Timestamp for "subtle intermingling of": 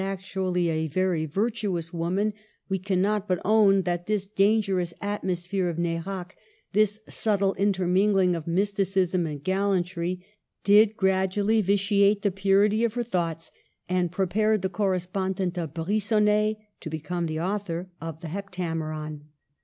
7.07-8.47